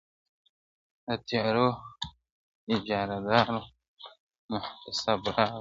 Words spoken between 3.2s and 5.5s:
دار محتسب راغى.!